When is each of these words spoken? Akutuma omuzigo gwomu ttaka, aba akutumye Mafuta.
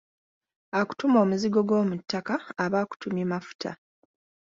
Akutuma 0.79 1.17
omuzigo 1.23 1.59
gwomu 1.67 1.93
ttaka, 2.01 2.35
aba 2.63 2.77
akutumye 2.83 3.23
Mafuta. 3.31 3.71